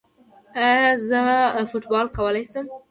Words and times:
ایا 0.63 0.85
زه 1.07 1.21
فوټبال 1.69 2.05
کولی 2.17 2.43
شم؟ 2.51 2.65